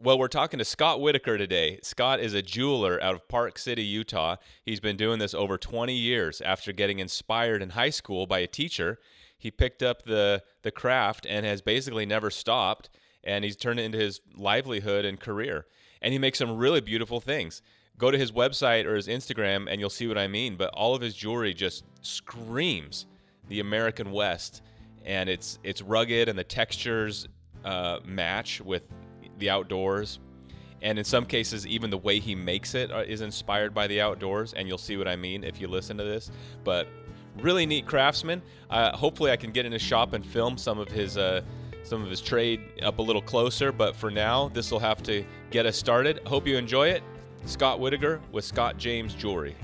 [0.00, 1.80] Well, we're talking to Scott Whitaker today.
[1.82, 4.36] Scott is a jeweler out of Park City, Utah.
[4.64, 8.46] He's been doing this over 20 years after getting inspired in high school by a
[8.46, 9.00] teacher.
[9.36, 12.90] He picked up the the craft and has basically never stopped
[13.24, 15.66] and he's turned it into his livelihood and career.
[16.00, 17.60] And he makes some really beautiful things.
[17.96, 20.94] Go to his website or his Instagram and you'll see what I mean, but all
[20.94, 23.06] of his jewelry just screams
[23.48, 24.62] the American West
[25.04, 27.26] and it's it's rugged and the textures
[27.64, 28.84] uh, match with
[29.38, 30.18] the outdoors.
[30.80, 34.52] And in some cases, even the way he makes it uh, inspired by the outdoors.
[34.54, 36.30] And you'll see what I mean if you listen to this.
[36.62, 36.86] But
[37.40, 38.42] really neat craftsman.
[38.70, 41.42] Uh, hopefully, I can get in his shop and film some of his uh,
[41.82, 43.72] some of his trade up a little closer.
[43.72, 46.20] But for now, this will have to get us started.
[46.26, 47.02] Hope you enjoy it.
[47.44, 49.56] Scott Whitaker with Scott James Jewelry.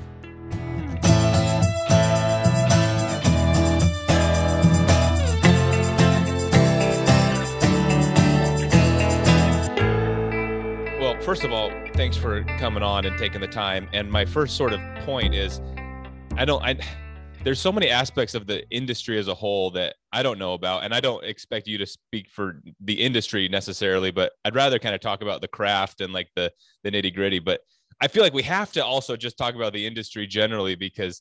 [11.35, 13.89] First of all, thanks for coming on and taking the time.
[13.93, 15.61] And my first sort of point is,
[16.37, 16.79] I don't, I,
[17.43, 20.85] there's so many aspects of the industry as a whole that I don't know about,
[20.85, 24.95] and I don't expect you to speak for the industry necessarily, but I'd rather kind
[24.95, 26.53] of talk about the craft and like the
[26.85, 27.41] the nitty gritty.
[27.41, 27.63] But
[28.01, 31.21] I feel like we have to also just talk about the industry generally because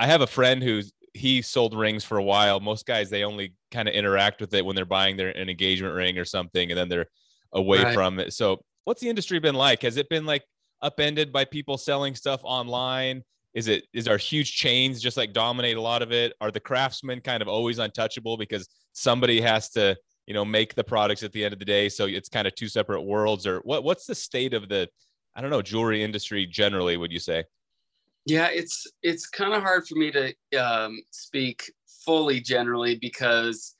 [0.00, 2.58] I have a friend who's he sold rings for a while.
[2.58, 5.94] Most guys they only kind of interact with it when they're buying their an engagement
[5.94, 7.06] ring or something, and then they're
[7.52, 7.94] away right.
[7.94, 8.32] from it.
[8.32, 9.82] So what's the industry been like?
[9.82, 10.42] Has it been like
[10.80, 13.22] upended by people selling stuff online?
[13.52, 16.32] Is it is our huge chains just like dominate a lot of it?
[16.40, 19.94] Are the craftsmen kind of always untouchable because somebody has to
[20.26, 21.90] you know make the products at the end of the day?
[21.90, 23.46] So it's kind of two separate worlds.
[23.46, 24.88] Or what what's the state of the
[25.36, 26.96] I don't know jewelry industry generally?
[26.96, 27.44] Would you say?
[28.24, 31.70] Yeah, it's it's kind of hard for me to um, speak
[32.06, 33.74] fully generally because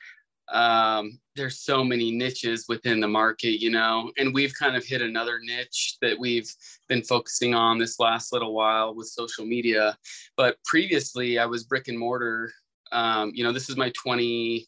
[0.52, 5.02] um, there's so many niches within the market, you know, and we've kind of hit
[5.02, 6.50] another niche that we've
[6.88, 9.96] been focusing on this last little while with social media.
[10.36, 12.52] But previously, I was brick and mortar.
[12.92, 14.66] Um, you know, this is my 20,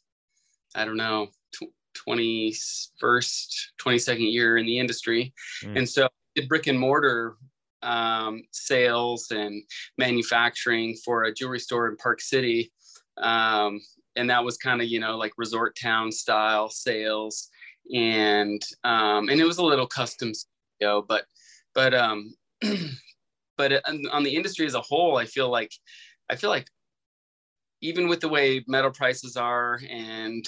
[0.74, 1.28] I don't know,
[2.08, 5.32] 21st, 22nd year in the industry.
[5.64, 5.78] Mm.
[5.78, 7.36] And so, did brick and mortar
[7.82, 9.62] um, sales and
[9.98, 12.72] manufacturing for a jewelry store in Park City.
[13.20, 13.80] Um,
[14.16, 17.48] and that was kind of you know like resort town style sales
[17.94, 21.24] and um and it was a little custom studio but
[21.74, 22.34] but um
[23.56, 23.82] but
[24.12, 25.72] on the industry as a whole i feel like
[26.28, 26.66] i feel like
[27.80, 30.44] even with the way metal prices are and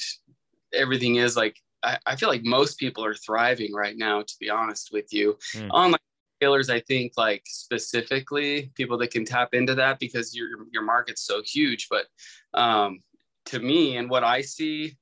[0.74, 4.50] everything is like I, I feel like most people are thriving right now to be
[4.50, 5.68] honest with you mm.
[5.70, 6.00] on like
[6.42, 11.22] tailors i think like specifically people that can tap into that because your your market's
[11.22, 12.06] so huge but
[12.54, 13.00] um
[13.46, 14.96] to me and what I see,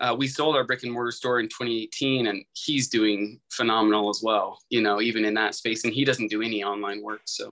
[0.00, 4.20] uh, we sold our brick and mortar store in 2018 and he's doing phenomenal as
[4.22, 5.84] well, you know, even in that space.
[5.84, 7.22] And he doesn't do any online work.
[7.24, 7.48] So,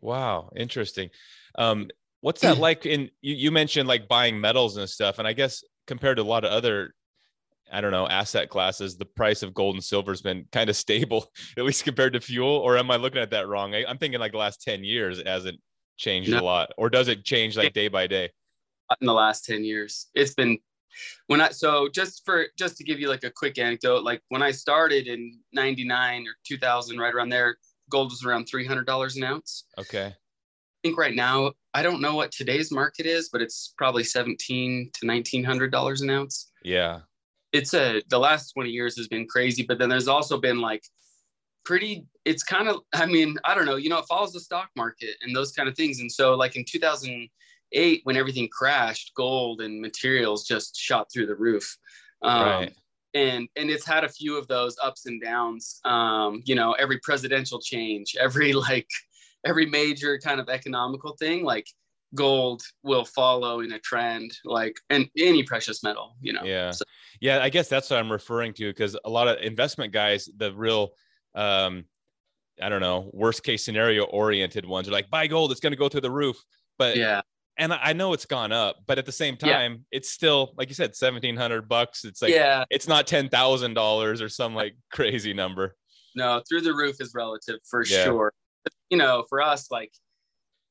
[0.00, 1.10] wow, interesting.
[1.56, 1.88] Um,
[2.20, 5.18] what's that like in you, you mentioned like buying metals and stuff.
[5.18, 6.94] And I guess compared to a lot of other
[7.72, 10.76] I don't know, asset classes, the price of gold and silver has been kind of
[10.76, 12.58] stable, at least compared to fuel.
[12.58, 13.74] Or am I looking at that wrong?
[13.74, 15.58] I, am thinking like the last 10 years it hasn't
[15.96, 16.40] changed no.
[16.40, 16.70] a lot.
[16.76, 18.30] Or does it change like day by day?
[19.00, 20.06] in the last 10 years.
[20.14, 20.58] It's been
[21.26, 24.42] when I so just for just to give you like a quick anecdote, like when
[24.42, 27.56] I started in 99 or 2000, right around there,
[27.90, 29.64] gold was around $300 an ounce.
[29.78, 30.06] Okay.
[30.06, 34.90] I think right now, I don't know what today's market is, but it's probably 17
[34.94, 36.50] to $1,900 an ounce.
[36.62, 37.00] Yeah.
[37.56, 40.82] It's a, the last 20 years has been crazy, but then there's also been like
[41.64, 44.68] pretty, it's kind of, I mean, I don't know, you know, it follows the stock
[44.76, 46.00] market and those kind of things.
[46.00, 51.36] And so like in 2008 when everything crashed, gold and materials just shot through the
[51.36, 51.76] roof.
[52.22, 52.74] Um, right.
[53.14, 55.80] And, and it's had a few of those ups and downs.
[55.84, 58.88] Um, you know, every presidential change, every like,
[59.44, 61.66] every major kind of economical thing, like
[62.16, 66.16] gold will follow in a trend, like and any precious metal.
[66.20, 66.42] You know.
[66.42, 66.72] Yeah.
[66.72, 66.84] So,
[67.20, 70.52] yeah, I guess that's what I'm referring to because a lot of investment guys, the
[70.52, 70.90] real
[71.36, 71.84] um,
[72.60, 75.78] I don't know, worst case scenario oriented ones are like, buy gold, it's going to
[75.78, 76.42] go through the roof.
[76.78, 77.20] But yeah,
[77.58, 79.98] and I know it's gone up, but at the same time, yeah.
[79.98, 82.04] it's still like you said, seventeen hundred bucks.
[82.04, 85.76] It's like yeah, it's not ten thousand dollars or some like crazy number.
[86.14, 88.04] No, through the roof is relative for yeah.
[88.04, 88.32] sure.
[88.64, 89.92] But, you know, for us, like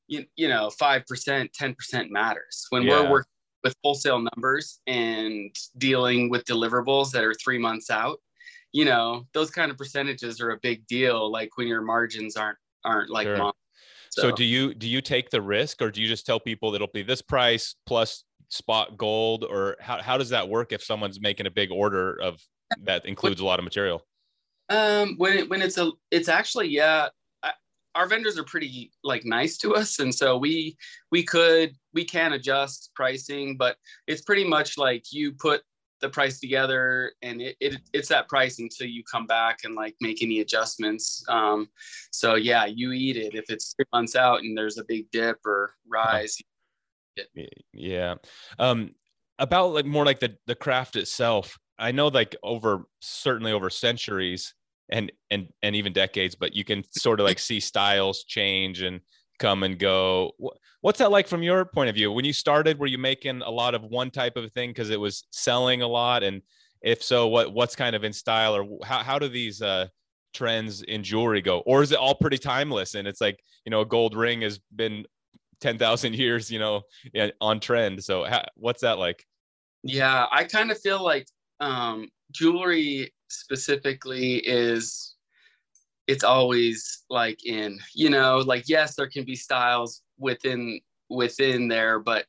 [0.08, 3.02] you, you know, five percent, ten percent matters when yeah.
[3.02, 3.30] we're working
[3.64, 8.18] with wholesale numbers and dealing with deliverables that are three months out.
[8.72, 11.30] You know, those kind of percentages are a big deal.
[11.30, 13.52] Like when your margins aren't aren't like sure.
[14.10, 14.22] So.
[14.22, 16.76] so do you do you take the risk or do you just tell people that
[16.76, 21.20] it'll be this price plus spot gold or how, how does that work if someone's
[21.20, 22.40] making a big order of
[22.82, 24.06] that includes a lot of material?
[24.68, 27.08] Um, when it, when it's a, it's actually yeah.
[27.96, 30.76] Our vendors are pretty like nice to us, and so we
[31.10, 33.76] we could we can adjust pricing, but
[34.06, 35.62] it's pretty much like you put
[36.02, 39.94] the price together and it, it it's that price until you come back and like
[40.00, 41.24] make any adjustments.
[41.28, 41.68] Um
[42.10, 43.34] so yeah you eat it.
[43.34, 46.36] If it's three months out and there's a big dip or rise
[47.72, 48.14] yeah.
[48.58, 48.94] Um
[49.38, 54.54] about like more like the the craft itself i know like over certainly over centuries
[54.90, 59.00] and and and even decades but you can sort of like see styles change and
[59.38, 60.32] come and go.
[60.80, 62.12] What's that like from your point of view?
[62.12, 65.00] When you started were you making a lot of one type of thing because it
[65.00, 66.22] was selling a lot?
[66.22, 66.42] And
[66.82, 69.86] if so what what's kind of in style or how, how do these uh
[70.34, 71.60] trends in jewelry go?
[71.60, 74.58] Or is it all pretty timeless and it's like you know a gold ring has
[74.74, 75.04] been
[75.60, 76.82] 10,000 years you know
[77.40, 78.02] on trend.
[78.04, 79.24] So how, what's that like?
[79.82, 81.26] Yeah i kind of feel like
[81.60, 85.14] um jewelry specifically is
[86.06, 91.98] it's always like in you know like yes there can be styles within within there
[91.98, 92.26] but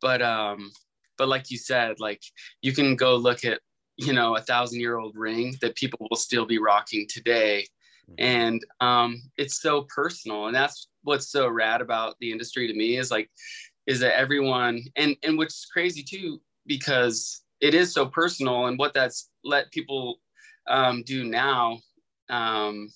[0.00, 0.70] but um
[1.18, 2.22] but like you said like
[2.62, 3.60] you can go look at
[3.96, 7.66] you know a thousand year old ring that people will still be rocking today
[8.08, 8.14] mm-hmm.
[8.18, 12.96] and um it's so personal and that's what's so rad about the industry to me
[12.96, 13.30] is like
[13.86, 18.92] is that everyone and and what's crazy too because it is so personal and what
[18.92, 20.18] that's let people
[20.68, 21.78] um, do now
[22.28, 22.88] um,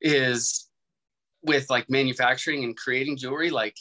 [0.00, 0.68] is
[1.42, 3.76] with like manufacturing and creating jewelry like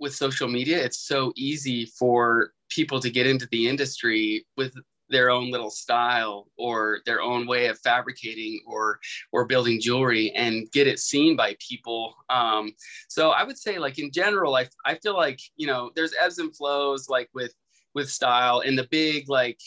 [0.00, 4.74] with social media it's so easy for people to get into the industry with
[5.12, 8.98] their own little style or their own way of fabricating or
[9.30, 12.14] or building jewelry and get it seen by people.
[12.30, 12.72] Um,
[13.08, 16.38] so i would say like in general I, I feel like you know there's ebbs
[16.38, 17.54] and flows like with
[17.94, 19.60] with style and the big like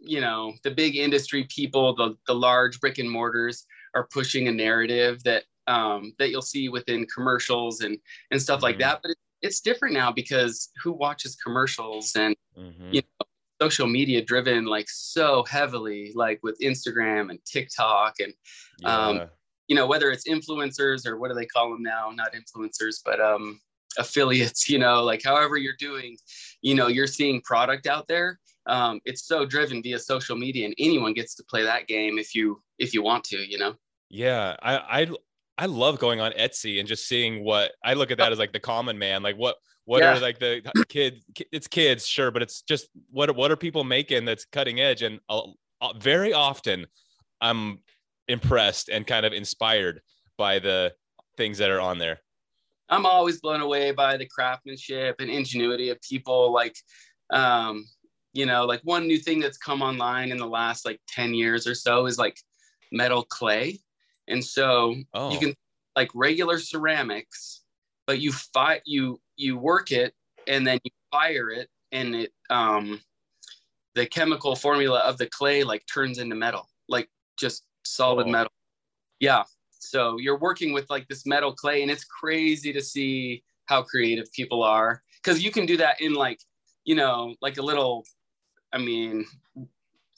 [0.00, 4.52] you know the big industry people the, the large brick and mortars are pushing a
[4.52, 7.98] narrative that um, that you'll see within commercials and
[8.30, 8.64] and stuff mm-hmm.
[8.64, 9.00] like that.
[9.02, 12.92] But it, it's different now because who watches commercials and mm-hmm.
[12.92, 13.26] you know
[13.62, 18.32] social media driven like so heavily like with Instagram and TikTok and
[18.84, 19.22] um, yeah.
[19.22, 19.28] um,
[19.68, 22.10] you know whether it's influencers or what do they call them now?
[22.12, 23.60] Not influencers, but um,
[23.98, 24.68] affiliates.
[24.68, 26.16] You know, like however you're doing,
[26.62, 28.39] you know, you're seeing product out there.
[28.66, 32.34] Um, it's so driven via social media, and anyone gets to play that game if
[32.34, 33.38] you if you want to.
[33.38, 33.74] You know.
[34.08, 35.06] Yeah, I I
[35.58, 38.52] I love going on Etsy and just seeing what I look at that as like
[38.52, 39.22] the common man.
[39.22, 40.16] Like what what yeah.
[40.16, 41.24] are like the kids?
[41.52, 45.02] It's kids, sure, but it's just what what are people making that's cutting edge?
[45.02, 45.42] And uh,
[45.98, 46.86] very often,
[47.40, 47.80] I'm
[48.28, 50.00] impressed and kind of inspired
[50.38, 50.94] by the
[51.36, 52.20] things that are on there.
[52.88, 56.52] I'm always blown away by the craftsmanship and ingenuity of people.
[56.52, 56.76] Like,
[57.30, 57.84] um,
[58.32, 61.66] you know, like one new thing that's come online in the last like 10 years
[61.66, 62.38] or so is like
[62.92, 63.78] metal clay.
[64.28, 65.32] And so oh.
[65.32, 65.54] you can
[65.96, 67.62] like regular ceramics,
[68.06, 70.14] but you fight you you work it
[70.46, 73.00] and then you fire it and it um
[73.94, 78.30] the chemical formula of the clay like turns into metal, like just solid oh.
[78.30, 78.52] metal.
[79.18, 79.42] Yeah.
[79.70, 84.30] So you're working with like this metal clay and it's crazy to see how creative
[84.32, 86.38] people are because you can do that in like,
[86.84, 88.04] you know, like a little
[88.72, 89.26] I mean,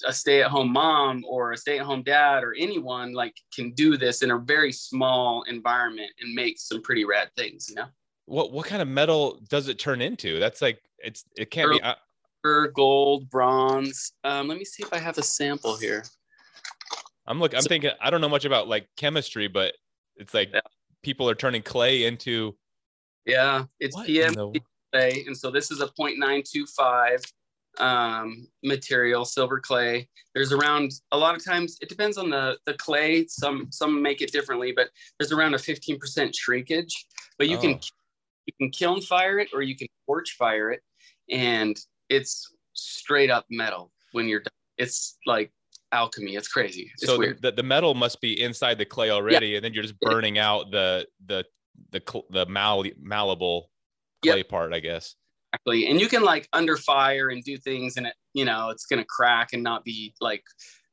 [0.05, 4.39] a stay-at-home mom or a stay-at-home dad or anyone like can do this in a
[4.39, 7.87] very small environment and make some pretty rad things you know?
[8.27, 10.39] What what kind of metal does it turn into?
[10.39, 11.95] That's like it's it can't be uh...
[12.75, 14.13] gold bronze.
[14.25, 16.05] Um, let me see if i have a sample here.
[17.27, 19.75] I'm looking i'm so, thinking i don't know much about like chemistry but
[20.17, 20.61] it's like yeah.
[21.03, 22.57] people are turning clay into
[23.27, 24.35] yeah it's pm
[24.93, 27.23] clay and so this is a 0.925
[27.79, 30.09] um, material, silver clay.
[30.35, 33.27] There's around a lot of times it depends on the the clay.
[33.27, 34.89] Some some make it differently, but
[35.19, 37.07] there's around a 15% shrinkage.
[37.39, 37.61] But you oh.
[37.61, 37.81] can
[38.47, 40.83] you can kiln fire it or you can torch fire it,
[41.31, 41.77] and
[42.09, 44.51] it's straight up metal when you're done.
[44.79, 45.53] It's like
[45.93, 46.37] alchemy.
[46.37, 46.91] It's crazy.
[46.95, 47.41] It's so weird.
[47.43, 49.57] The, the metal must be inside the clay already, yeah.
[49.57, 51.45] and then you're just burning out the the
[51.91, 53.71] the the mal- malleable
[54.23, 54.49] clay yep.
[54.49, 55.15] part, I guess.
[55.53, 55.87] Exactly.
[55.89, 59.01] And you can like under fire and do things and it, you know, it's going
[59.01, 60.43] to crack and not be like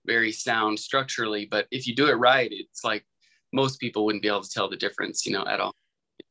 [0.06, 1.48] very sound structurally.
[1.50, 3.06] But if you do it right, it's like
[3.54, 5.74] most people wouldn't be able to tell the difference, you know, at all.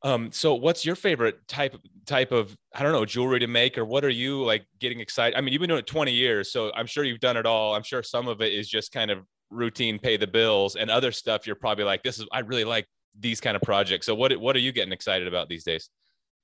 [0.03, 1.75] Um, so what's your favorite type
[2.07, 5.37] type of I don't know jewelry to make or what are you like getting excited?
[5.37, 7.75] I mean, you've been doing it 20 years, so I'm sure you've done it all.
[7.75, 11.11] I'm sure some of it is just kind of routine, pay the bills, and other
[11.11, 12.87] stuff you're probably like, this is I really like
[13.19, 14.07] these kind of projects.
[14.07, 15.89] So what what are you getting excited about these days?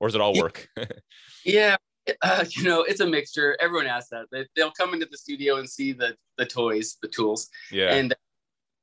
[0.00, 0.68] Or does it all work?
[1.44, 1.76] yeah,
[2.22, 3.56] uh, you know, it's a mixture.
[3.60, 4.26] Everyone asks that.
[4.32, 7.48] They, will come into the studio and see the the toys, the tools.
[7.70, 7.94] Yeah.
[7.94, 8.14] And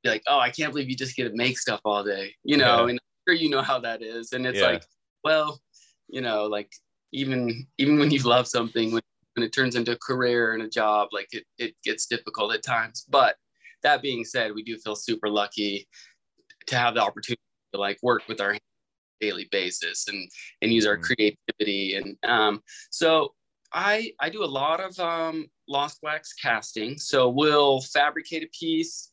[0.02, 2.56] be like, oh, I can't believe you just get to make stuff all day, you
[2.56, 2.90] know, yeah.
[2.90, 4.32] and I'm sure you know how that is.
[4.32, 4.66] And it's yeah.
[4.66, 4.84] like,
[5.24, 5.60] well,
[6.08, 6.72] you know, like
[7.12, 9.02] even even when you love something, when,
[9.36, 12.62] when it turns into a career and a job, like it, it gets difficult at
[12.62, 13.04] times.
[13.08, 13.36] But
[13.82, 15.88] that being said, we do feel super lucky
[16.66, 17.40] to have the opportunity
[17.72, 18.56] to like work with our
[19.22, 20.28] daily basis and
[20.60, 21.14] and use our mm-hmm.
[21.14, 21.96] creativity.
[21.96, 23.34] And um so
[23.74, 26.98] i i do a lot of um lost wax casting.
[26.98, 29.12] So we'll fabricate a piece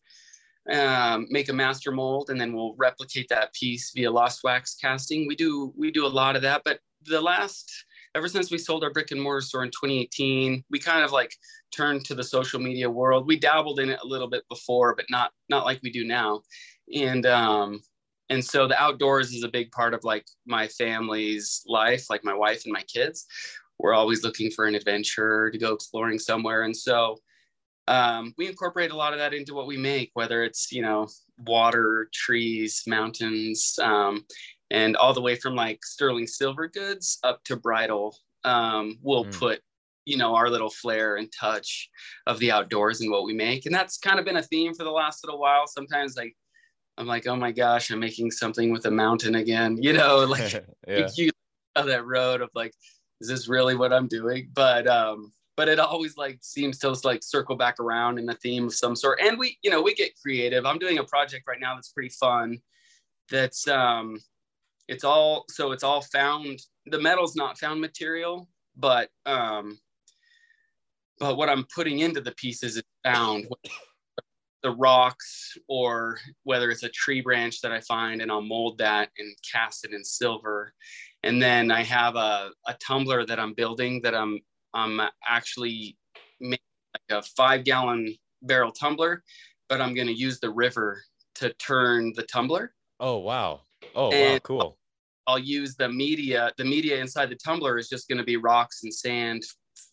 [0.72, 5.28] um, make a master mold and then we'll replicate that piece via lost wax casting.
[5.28, 7.72] We do we do a lot of that but the last
[8.16, 11.34] ever since we sold our brick and mortar store in 2018 we kind of like
[11.72, 13.28] turned to the social media world.
[13.28, 16.42] We dabbled in it a little bit before but not not like we do now.
[16.94, 17.82] And um
[18.29, 22.33] and so the outdoors is a big part of like my family's life like my
[22.33, 23.25] wife and my kids.
[23.79, 26.63] We're always looking for an adventure to go exploring somewhere.
[26.63, 27.17] And so
[27.88, 31.07] um, we incorporate a lot of that into what we make whether it's you know
[31.48, 34.25] water trees mountains um,
[34.69, 38.15] and all the way from like sterling silver goods up to bridal.
[38.43, 39.38] Um, we'll mm.
[39.38, 39.62] put
[40.05, 41.89] you know our little flair and touch
[42.27, 43.65] of the outdoors and what we make.
[43.65, 45.65] And that's kind of been a theme for the last little while.
[45.65, 46.36] Sometimes like
[47.00, 50.53] i'm like oh my gosh i'm making something with a mountain again you know like
[50.88, 51.08] yeah.
[51.15, 51.32] you
[51.75, 52.74] on that road of like
[53.22, 54.50] is this really what i'm doing?
[54.53, 58.68] But um but it always like seems to like circle back around in a theme
[58.68, 59.20] of some sort.
[59.22, 60.65] And we you know we get creative.
[60.65, 62.60] I'm doing a project right now that's pretty fun.
[63.29, 64.20] That's um
[64.88, 69.77] it's all so it's all found the metal's not found material but um
[71.20, 73.46] but what i'm putting into the pieces is found
[74.63, 79.10] the rocks or whether it's a tree branch that i find and i'll mold that
[79.18, 80.74] and cast it in silver.
[81.24, 84.39] And then i have a, a tumbler that i'm building that i'm
[84.74, 85.98] i'm actually
[86.39, 86.63] making
[86.94, 89.24] like a five gallon barrel tumbler
[89.68, 91.01] but i'm going to use the river
[91.39, 92.74] to turn the tumbler.
[93.00, 93.62] Oh wow.
[93.96, 94.78] Oh and wow cool.
[95.25, 96.51] I'll use the media.
[96.58, 99.44] The media inside the tumbler is just going to be rocks and sand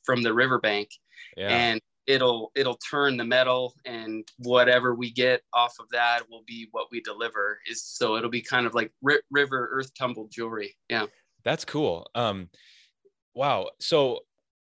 [0.04, 0.88] from the riverbank,
[1.36, 1.48] yeah.
[1.48, 6.68] and it'll it'll turn the metal, and whatever we get off of that will be
[6.72, 7.58] what we deliver.
[7.68, 10.76] Is so it'll be kind of like ri- river earth tumbled jewelry.
[10.88, 11.06] Yeah,
[11.44, 12.06] that's cool.
[12.14, 12.48] Um,
[13.34, 13.70] wow.
[13.80, 14.20] So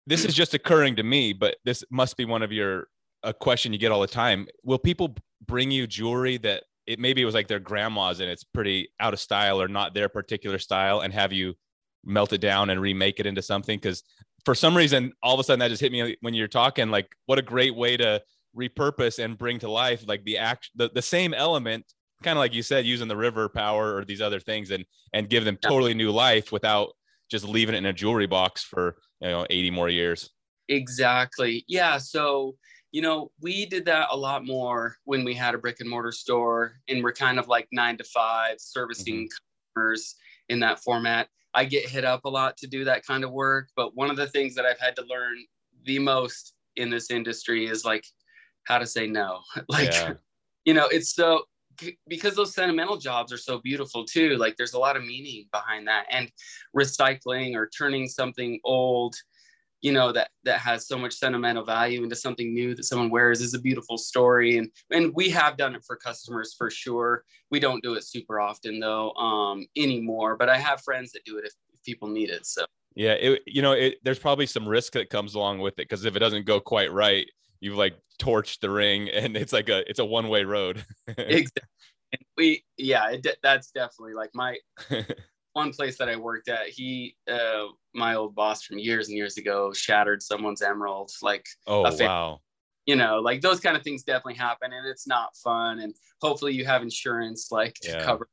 [0.06, 2.88] this is just occurring to me, but this must be one of your
[3.22, 4.46] a question you get all the time.
[4.64, 5.14] Will people
[5.46, 9.12] bring you jewelry that it maybe it was like their grandma's and it's pretty out
[9.12, 11.54] of style or not their particular style and have you
[12.04, 14.02] melt it down and remake it into something because
[14.48, 17.06] for some reason all of a sudden that just hit me when you're talking like
[17.26, 18.18] what a great way to
[18.56, 21.84] repurpose and bring to life like the act the, the same element
[22.22, 25.28] kind of like you said using the river power or these other things and and
[25.28, 26.88] give them totally new life without
[27.30, 30.30] just leaving it in a jewelry box for you know 80 more years
[30.70, 32.54] exactly yeah so
[32.90, 36.10] you know, we did that a lot more when we had a brick and mortar
[36.12, 39.76] store and we're kind of like nine to five servicing mm-hmm.
[39.76, 40.14] customers
[40.48, 41.28] in that format.
[41.54, 43.68] I get hit up a lot to do that kind of work.
[43.76, 45.36] But one of the things that I've had to learn
[45.84, 48.04] the most in this industry is like
[48.64, 49.40] how to say no.
[49.68, 50.14] like, yeah.
[50.64, 51.42] you know, it's so
[52.08, 54.36] because those sentimental jobs are so beautiful too.
[54.36, 56.06] Like, there's a lot of meaning behind that.
[56.10, 56.30] And
[56.76, 59.14] recycling or turning something old
[59.80, 63.40] you know that that has so much sentimental value into something new that someone wears
[63.40, 64.58] is a beautiful story.
[64.58, 67.24] And and we have done it for customers for sure.
[67.50, 71.38] We don't do it super often though um anymore but i have friends that do
[71.38, 72.64] it if, if people need it so.
[72.94, 76.04] Yeah it, you know it, there's probably some risk that comes along with it because
[76.04, 77.28] if it doesn't go quite right
[77.60, 80.84] you've like torched the ring and it's like a it's a one-way road.
[81.18, 81.62] Exactly.
[82.10, 84.56] And we yeah it, that's definitely like my
[85.58, 89.36] one place that I worked at, he, uh, my old boss from years and years
[89.36, 91.10] ago, shattered someone's emerald.
[91.20, 92.40] Like, oh wow,
[92.86, 95.80] you know, like those kind of things definitely happen, and it's not fun.
[95.80, 98.04] And hopefully, you have insurance like to yeah.
[98.04, 98.28] cover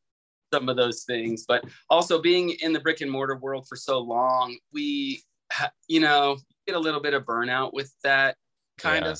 [0.53, 1.45] some of those things.
[1.47, 5.99] But also, being in the brick and mortar world for so long, we, ha- you
[5.99, 8.35] know, get a little bit of burnout with that
[8.77, 9.11] kind yeah.
[9.11, 9.19] of.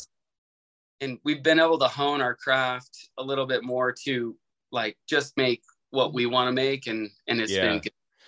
[1.01, 4.37] And we've been able to hone our craft a little bit more to
[4.71, 5.61] like just make
[5.95, 7.61] what we want to make and and it's yeah.
[7.61, 7.81] been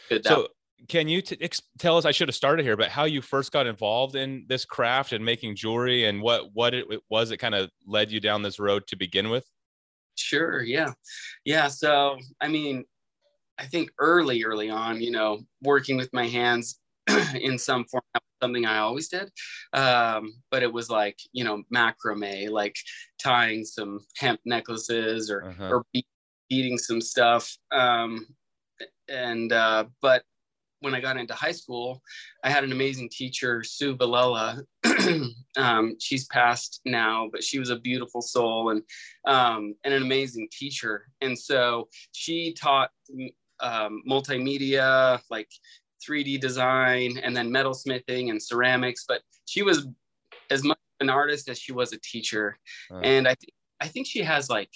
[0.09, 0.47] good so
[0.88, 3.51] can you t- ex- tell us i should have started here but how you first
[3.51, 7.38] got involved in this craft and making jewelry and what what it, it was that
[7.38, 9.45] kind of led you down this road to begin with
[10.15, 10.91] sure yeah
[11.45, 12.83] yeah so i mean
[13.57, 16.79] i think early early on you know working with my hands
[17.36, 18.03] in some form
[18.41, 19.31] something i always did
[19.74, 22.75] um, but it was like you know macrame like
[23.21, 25.69] tying some hemp necklaces or uh-huh.
[25.69, 25.83] or
[26.50, 27.56] beading some stuff.
[27.72, 28.27] Um,
[29.10, 30.24] and uh, but
[30.82, 32.01] when I got into high school,
[32.44, 34.62] I had an amazing teacher, Sue Villela.
[35.58, 38.84] um, she's passed now, but she was a beautiful soul and
[39.25, 41.08] um, and an amazing teacher.
[41.22, 42.92] And so she taught
[43.60, 45.50] um, multimedia, like
[46.08, 49.06] 3D design, and then metalsmithing and ceramics.
[49.08, 49.88] But she was
[50.50, 52.58] as much an artist as she was a teacher.
[53.04, 54.70] And I think I think she has like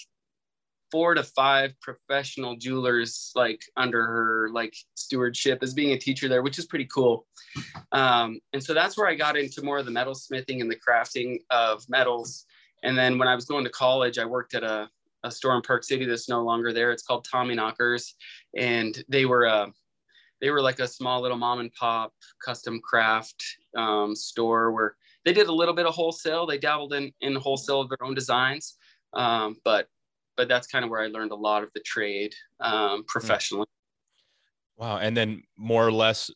[0.92, 6.42] four to five professional jewelers like under her like stewardship as being a teacher there,
[6.42, 7.26] which is pretty cool.
[7.92, 10.76] Um, and so that's where I got into more of the metal smithing and the
[10.76, 12.44] crafting of metals.
[12.82, 14.88] And then when I was going to college, I worked at a,
[15.24, 16.92] a store in Park City that's no longer there.
[16.92, 18.12] It's called Tommyknockers,
[18.56, 19.68] and they were uh,
[20.40, 22.12] they were like a small little mom and pop
[22.44, 23.42] custom craft
[23.76, 26.44] um, store where they did a little bit of wholesale.
[26.44, 28.76] They dabbled in in wholesale of their own designs,
[29.14, 29.86] um, but
[30.36, 33.02] but that's kind of where I learned a lot of the trade um, hmm.
[33.06, 33.66] professionally.
[34.76, 34.98] Wow.
[34.98, 36.30] And then more or less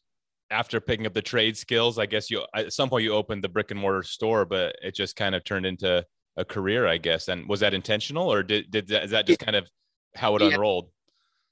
[0.50, 3.49] after picking up the trade skills, I guess you at some point you opened the
[3.49, 6.05] brick and mortar store, but it just kind of turned into
[6.37, 7.29] a career, I guess.
[7.29, 9.69] And was that intentional or did, did that, is that just kind of
[10.15, 10.49] how it yeah.
[10.49, 10.91] unrolled?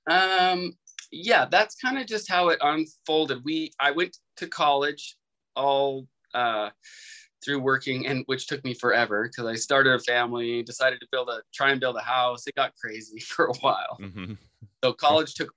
[0.08, 0.74] Um,
[1.10, 3.42] yeah, that's kind of just how it unfolded.
[3.44, 5.16] We, I went to college
[5.56, 6.70] all, uh,
[7.44, 11.28] through working and which took me forever because I started a family, decided to build
[11.28, 12.46] a try and build a house.
[12.46, 13.98] It got crazy for a while.
[14.00, 14.34] Mm-hmm.
[14.82, 15.50] So college took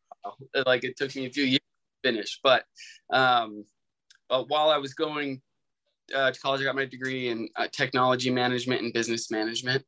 [0.66, 2.40] like it took me a few years to finish.
[2.44, 2.66] But
[3.12, 3.66] um,
[4.30, 5.42] but while I was going
[6.14, 9.84] uh, to college, I got my degree in uh, technology management and business management.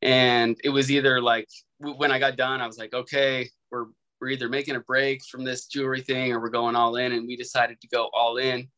[0.00, 3.86] And it was either like when I got done, I was like, okay, we're
[4.20, 7.12] we're either making a break from this jewelry thing or we're going all in.
[7.12, 8.68] And we decided to go all in.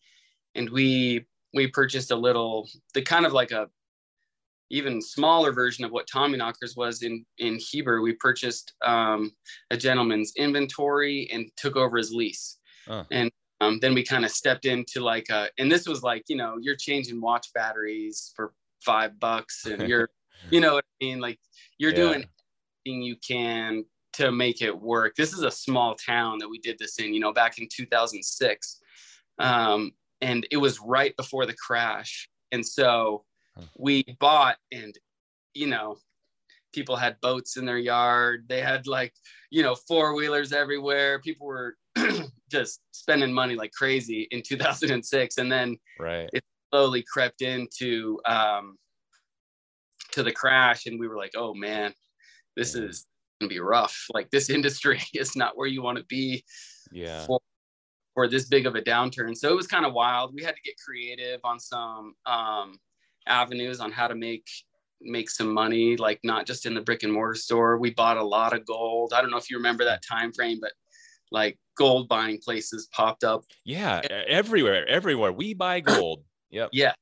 [0.55, 3.69] And we we purchased a little, the kind of like a
[4.71, 8.03] even smaller version of what Tommyknockers was in in Heber.
[8.03, 9.33] We purchased um,
[9.71, 12.59] a gentleman's inventory and took over his lease,
[13.11, 13.31] and
[13.61, 16.57] um, then we kind of stepped into like a, and this was like you know
[16.61, 18.53] you're changing watch batteries for
[18.85, 20.11] five bucks, and you're
[20.51, 21.39] you know what I mean like
[21.79, 21.97] you're yeah.
[21.97, 22.25] doing
[22.87, 23.85] everything you can
[24.15, 25.15] to make it work.
[25.17, 28.81] This is a small town that we did this in, you know, back in 2006.
[29.41, 29.91] Um,
[30.25, 32.29] and it was right before the crash.
[32.51, 33.25] And so
[33.77, 34.95] we bought, and
[35.53, 35.99] you know,
[36.73, 38.47] people had boats in their yard.
[38.49, 39.13] They had like,
[39.51, 41.21] you know, four wheelers everywhere.
[41.21, 41.77] People were
[42.51, 45.37] just spending money like crazy in 2006.
[45.37, 46.29] And then right.
[46.33, 48.77] it slowly crept into um,
[50.13, 50.87] to the crash.
[50.87, 51.93] And we were like, oh man,
[52.57, 52.85] this yeah.
[52.85, 53.07] is
[53.41, 54.07] gonna be rough.
[54.15, 56.45] Like this industry is not where you want to be
[56.91, 57.27] yeah.
[57.27, 57.41] for
[58.15, 59.37] for this big of a downturn.
[59.37, 60.35] So it was kind of wild.
[60.35, 62.79] We had to get creative on some um,
[63.27, 64.47] avenues on how to make
[65.01, 67.79] make some money, like not just in the brick and mortar store.
[67.79, 69.13] We bought a lot of gold.
[69.13, 70.73] I don't know if you remember that time frame, but
[71.31, 73.43] like gold buying places popped up.
[73.65, 75.33] Yeah, everywhere, everywhere.
[75.33, 76.25] We buy gold.
[76.51, 76.71] Yep.
[76.73, 76.93] yeah,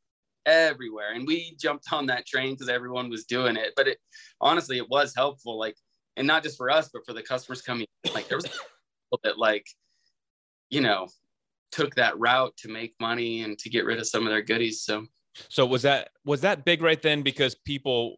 [0.46, 1.12] everywhere.
[1.12, 3.72] And we jumped on that train because everyone was doing it.
[3.76, 3.98] But it
[4.40, 5.58] honestly, it was helpful.
[5.58, 5.76] Like,
[6.16, 7.86] and not just for us, but for the customers coming.
[8.14, 9.66] Like, there was a little bit like
[10.72, 11.06] you know,
[11.70, 14.82] took that route to make money and to get rid of some of their goodies.
[14.82, 15.06] So,
[15.48, 18.16] so was that was that big right then because people,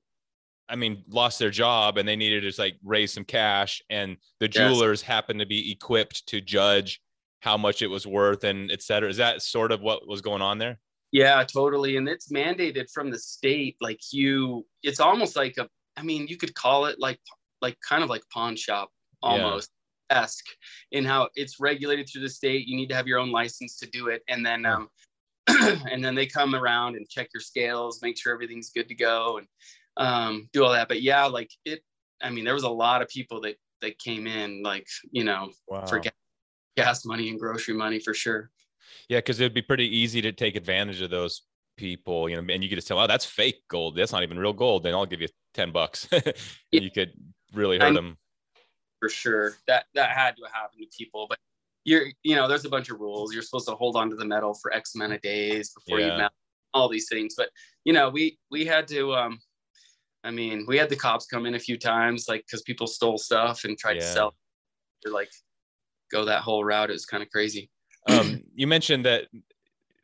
[0.69, 4.17] I mean, lost their job and they needed to just like raise some cash, and
[4.41, 5.07] the jewelers yes.
[5.07, 7.03] happened to be equipped to judge
[7.41, 9.11] how much it was worth and et cetera.
[9.11, 10.79] Is that sort of what was going on there?
[11.13, 11.99] Yeah, totally.
[11.99, 13.77] And it's mandated from the state.
[13.83, 17.21] Like you, it's almost like a, I mean, you could call it like,
[17.61, 18.89] like kind of like pawn shop
[19.23, 19.71] almost
[20.11, 20.47] esque
[20.93, 22.67] in how it's regulated through the state.
[22.67, 24.89] You need to have your own license to do it, and then um,
[25.49, 29.39] and then they come around and check your scales, make sure everything's good to go,
[29.39, 29.47] and
[29.97, 30.89] um, do all that.
[30.89, 31.83] But yeah, like it.
[32.23, 35.51] I mean, there was a lot of people that that came in, like you know,
[35.69, 35.87] wow.
[35.87, 36.13] for gas,
[36.77, 38.51] gas money and grocery money for sure.
[39.09, 41.43] Yeah, because it'd be pretty easy to take advantage of those
[41.77, 43.97] people, you know, and you could just tell, oh, that's fake gold.
[43.97, 44.83] That's not even real gold.
[44.83, 46.09] Then I'll give you 10 bucks.
[46.13, 46.21] yeah.
[46.71, 47.13] You could
[47.53, 48.17] really hurt them
[49.05, 49.57] for sure.
[49.67, 51.39] That that had to happen to people, but
[51.85, 53.33] you're you know there's a bunch of rules.
[53.35, 56.13] You're supposed to hold on to the metal for X amount of days before yeah.
[56.13, 56.33] you melt
[56.73, 57.35] all these things.
[57.37, 57.51] But
[57.85, 59.15] you know we we had to.
[59.15, 59.39] um
[60.27, 63.19] I mean, we had the cops come in a few times, like because people stole
[63.19, 64.01] stuff and tried yeah.
[64.01, 64.35] to sell.
[65.05, 65.29] Or like
[66.11, 66.89] go that whole route.
[66.89, 67.71] It was kind of crazy.
[68.07, 69.29] Um, you mentioned that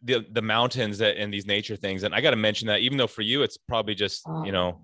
[0.03, 2.97] the the mountains that and these nature things, and I got to mention that even
[2.97, 4.81] though for you it's probably just you know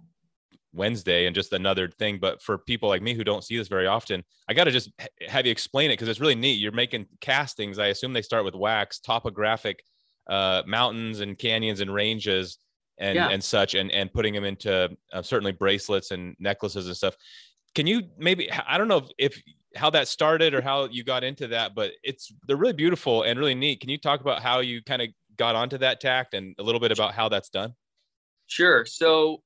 [0.77, 2.19] Wednesday and just another thing.
[2.21, 4.91] But for people like me who don't see this very often, I got to just
[5.29, 6.61] have you explain it because it's really neat.
[6.61, 7.79] You're making castings.
[7.79, 9.83] I assume they start with wax, topographic
[10.29, 12.59] uh, mountains and canyons and ranges
[12.99, 13.29] and yeah.
[13.29, 17.17] and such, and and putting them into uh, certainly bracelets and necklaces and stuff.
[17.75, 18.51] Can you maybe?
[18.53, 19.43] I don't know if, if
[19.75, 23.39] how that started or how you got into that, but it's they're really beautiful and
[23.39, 23.81] really neat.
[23.81, 26.81] Can you talk about how you kind of got onto that tact and a little
[26.81, 27.75] bit about how that's done?
[28.47, 28.87] Sure.
[28.87, 29.43] So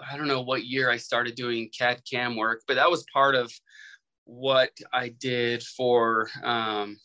[0.00, 3.34] I don't know what year I started doing CAD CAM work, but that was part
[3.34, 3.52] of
[4.24, 6.98] what I did for um,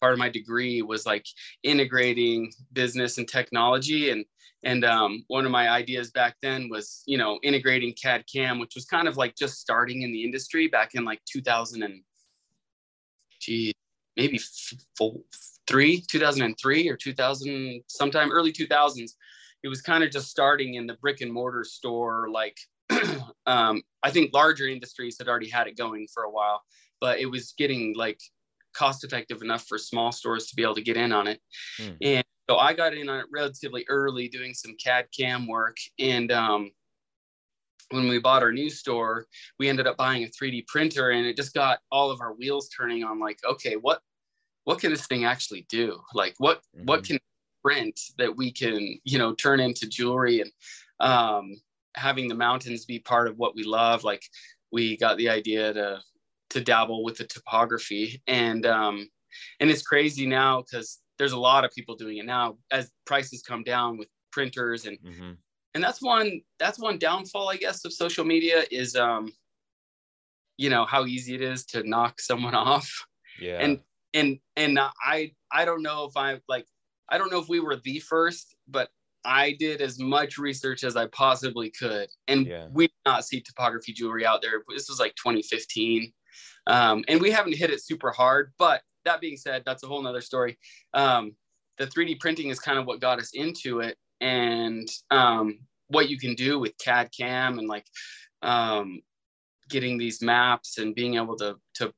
[0.00, 1.26] part of my degree was like
[1.62, 4.10] integrating business and technology.
[4.10, 4.24] And
[4.64, 8.74] and um, one of my ideas back then was you know integrating cad cam which
[8.74, 12.02] was kind of like just starting in the industry back in like 2000 and
[13.40, 13.72] gee
[14.16, 14.40] maybe
[14.96, 15.20] four,
[15.66, 19.12] three 2003 or 2000 sometime early 2000s
[19.64, 22.56] it was kind of just starting in the brick and mortar store like
[23.46, 26.62] um, i think larger industries had already had it going for a while
[27.00, 28.20] but it was getting like
[28.74, 31.40] cost effective enough for small stores to be able to get in on it.
[31.80, 31.96] Mm.
[32.02, 35.76] And so I got in on it relatively early doing some CAD CAM work.
[35.98, 36.70] And um,
[37.90, 39.26] when we bought our new store,
[39.58, 42.68] we ended up buying a 3D printer and it just got all of our wheels
[42.68, 44.00] turning on like, okay, what
[44.64, 46.00] what can this thing actually do?
[46.14, 46.86] Like what mm-hmm.
[46.86, 47.18] what can
[47.64, 50.50] print that we can, you know, turn into jewelry and
[51.00, 51.54] um
[51.96, 54.04] having the mountains be part of what we love.
[54.04, 54.24] Like
[54.72, 56.00] we got the idea to
[56.50, 59.08] to dabble with the topography and um,
[59.58, 63.42] and it's crazy now because there's a lot of people doing it now as prices
[63.42, 65.32] come down with printers and mm-hmm.
[65.74, 69.32] and that's one that's one downfall i guess of social media is um
[70.56, 73.04] you know how easy it is to knock someone off
[73.40, 73.80] yeah and
[74.12, 76.66] and and i i don't know if i like
[77.10, 78.88] i don't know if we were the first but
[79.24, 82.66] i did as much research as i possibly could and yeah.
[82.72, 86.12] we did not see topography jewelry out there this was like 2015
[86.66, 90.02] um, and we haven't hit it super hard, but that being said, that's a whole
[90.02, 90.58] nother story.
[90.94, 91.34] Um,
[91.78, 96.18] the 3D printing is kind of what got us into it and um, what you
[96.18, 97.86] can do with CAD CAM and like
[98.42, 99.00] um,
[99.68, 101.92] getting these maps and being able to, to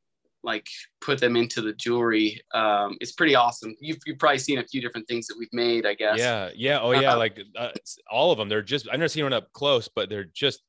[0.47, 0.67] like
[1.01, 4.81] put them into the jewelry um, it's pretty awesome you've, you've probably seen a few
[4.81, 7.71] different things that we've made i guess yeah yeah oh yeah uh, like uh,
[8.11, 10.63] all of them they're just i've never seen one up close but they're just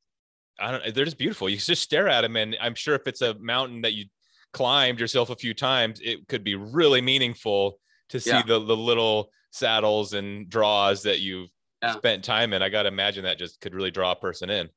[0.59, 1.49] I don't they're just beautiful.
[1.49, 4.05] You just stare at them and I'm sure if it's a mountain that you
[4.53, 8.43] climbed yourself a few times, it could be really meaningful to see yeah.
[8.45, 11.49] the the little saddles and draws that you've
[11.81, 11.93] yeah.
[11.93, 12.61] spent time in.
[12.61, 14.69] I got to imagine that just could really draw a person in.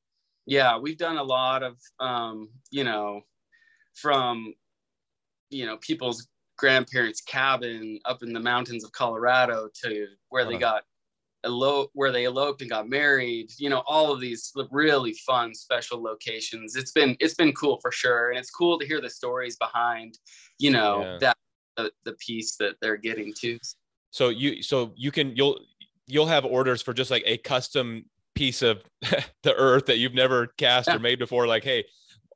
[0.45, 3.21] Yeah, we've done a lot of um, you know,
[3.95, 4.53] from
[5.51, 10.83] you know, people's grandparents' cabin up in the mountains of Colorado to where they got
[11.43, 16.01] elope where they eloped and got married you know all of these really fun special
[16.01, 19.57] locations it's been it's been cool for sure and it's cool to hear the stories
[19.57, 20.19] behind
[20.59, 21.17] you know yeah.
[21.19, 21.37] that
[21.77, 23.57] the, the piece that they're getting to
[24.11, 25.59] so you so you can you'll
[26.05, 28.83] you'll have orders for just like a custom piece of
[29.43, 30.95] the earth that you've never cast yeah.
[30.95, 31.83] or made before like hey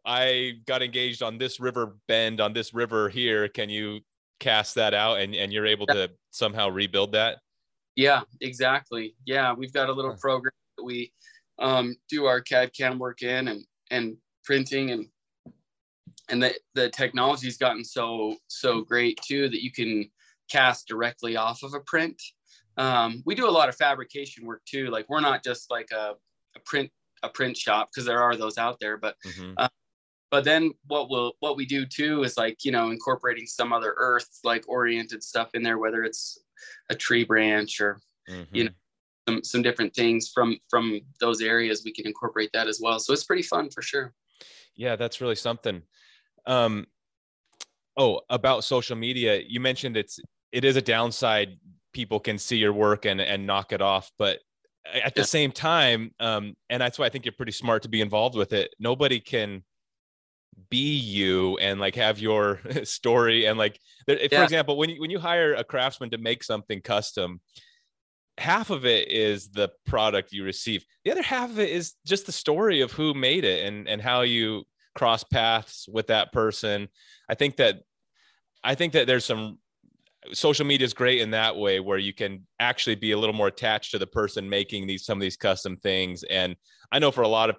[0.05, 3.99] i got engaged on this river bend on this river here can you
[4.39, 7.37] cast that out and and you're able to somehow rebuild that
[7.95, 9.15] yeah, exactly.
[9.25, 11.11] Yeah, we've got a little program that we
[11.59, 15.07] um, do our CAD CAM work in and and printing and
[16.29, 20.09] and the the technology's gotten so so great too that you can
[20.51, 22.21] cast directly off of a print.
[22.77, 24.89] Um, we do a lot of fabrication work too.
[24.89, 26.15] Like we're not just like a,
[26.55, 26.91] a print
[27.23, 29.53] a print shop because there are those out there, but mm-hmm.
[29.57, 29.69] uh,
[30.31, 33.93] but then what we'll what we do too is like you know incorporating some other
[33.97, 36.39] earth like oriented stuff in there, whether it's
[36.89, 38.55] a tree branch or mm-hmm.
[38.55, 38.71] you know
[39.27, 42.99] some some different things from from those areas we can incorporate that as well.
[42.99, 44.13] So it's pretty fun for sure.
[44.75, 45.81] Yeah that's really something.
[46.45, 46.87] Um
[47.97, 50.19] oh about social media you mentioned it's
[50.51, 51.59] it is a downside.
[51.93, 54.39] People can see your work and and knock it off but
[54.93, 55.25] at the yeah.
[55.25, 58.53] same time um and that's why i think you're pretty smart to be involved with
[58.53, 58.75] it.
[58.79, 59.63] Nobody can
[60.69, 64.43] be you and like have your story and like for yeah.
[64.43, 67.41] example when you, when you hire a craftsman to make something custom
[68.37, 70.85] half of it is the product you receive.
[71.03, 74.01] The other half of it is just the story of who made it and and
[74.01, 74.63] how you
[74.93, 76.87] cross paths with that person.
[77.29, 77.81] I think that
[78.63, 79.59] i think that there's some
[80.33, 83.47] social media is great in that way where you can actually be a little more
[83.47, 86.23] attached to the person making these some of these custom things.
[86.23, 86.55] And
[86.91, 87.57] i know for a lot of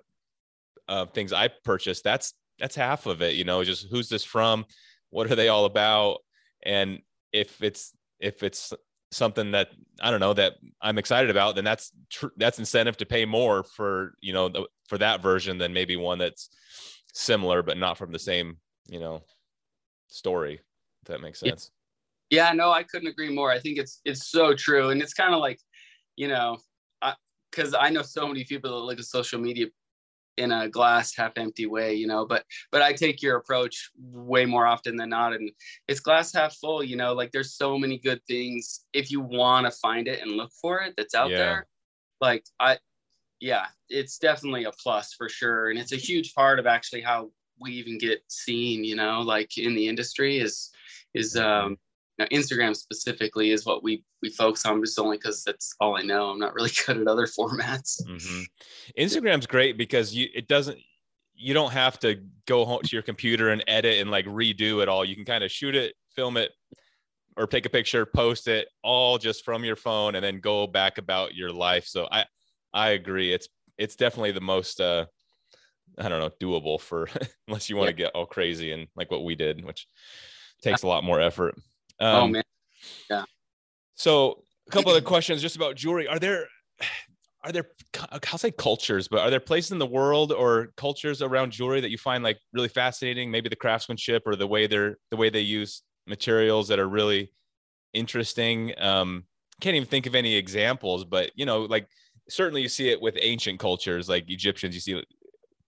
[0.89, 4.65] uh, things i purchased that's that's half of it you know just who's this from?
[5.11, 6.19] What are they all about?
[6.65, 7.01] And
[7.33, 8.73] if it's if it's
[9.13, 9.69] something that
[10.01, 13.63] i don't know that i'm excited about then that's tr- that's incentive to pay more
[13.63, 16.49] for you know the, for that version than maybe one that's
[17.13, 18.57] similar but not from the same
[18.89, 19.23] you know
[20.09, 21.71] story if that makes sense.
[22.31, 23.53] Yeah, no i couldn't agree more.
[23.53, 25.61] I think it's it's so true and it's kind of like
[26.17, 26.59] you know
[27.53, 29.67] because I, I know so many people that look at social media
[30.37, 34.45] in a glass half empty way you know but but i take your approach way
[34.45, 35.51] more often than not and
[35.89, 39.67] it's glass half full you know like there's so many good things if you want
[39.67, 41.39] to find it and look for it that's out yeah.
[41.39, 41.67] there
[42.21, 42.77] like i
[43.41, 47.31] yeah it's definitely a plus for sure and it's a huge part of actually how
[47.61, 50.71] we even get seen you know like in the industry is
[51.15, 51.77] is um
[52.19, 56.03] now, Instagram specifically is what we we focus on, just only because that's all I
[56.03, 56.31] know.
[56.31, 58.03] I'm not really good at other formats.
[58.03, 58.43] Mm-hmm.
[58.99, 60.79] Instagram's great because you it doesn't
[61.35, 64.89] you don't have to go home to your computer and edit and like redo it
[64.89, 65.05] all.
[65.05, 66.53] You can kind of shoot it, film it,
[67.37, 70.97] or take a picture, post it all just from your phone, and then go back
[70.97, 71.87] about your life.
[71.87, 72.25] So I
[72.73, 73.33] I agree.
[73.33, 75.05] It's it's definitely the most uh
[75.99, 77.11] I don't know doable for
[77.47, 78.07] unless you want to yeah.
[78.07, 79.87] get all crazy and like what we did, which
[80.63, 81.55] takes a lot more effort.
[82.01, 82.43] Oh, um, oh man,
[83.11, 83.25] yeah.
[83.95, 86.09] So a couple of questions just about jewelry.
[86.09, 86.47] Are there
[87.45, 87.67] are there
[88.11, 91.91] I'll say cultures, but are there places in the world or cultures around jewelry that
[91.91, 93.31] you find like really fascinating?
[93.31, 97.33] Maybe the craftsmanship or the way they're the way they use materials that are really
[97.93, 98.75] interesting.
[98.79, 99.25] Um,
[99.61, 101.89] can't even think of any examples, but you know, like
[102.29, 104.75] certainly you see it with ancient cultures like Egyptians.
[104.75, 105.03] You see mm-hmm.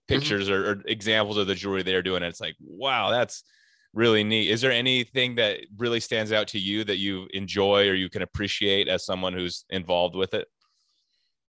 [0.08, 0.54] pictures mm-hmm.
[0.54, 3.44] or, or, examples of the jewelry they're doing, and it's like, wow, that's
[3.94, 4.50] really neat.
[4.50, 8.22] Is there anything that really stands out to you that you enjoy or you can
[8.22, 10.48] appreciate as someone who's involved with it?